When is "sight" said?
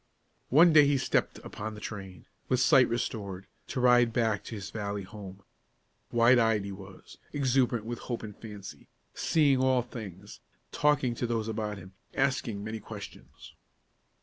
2.59-2.89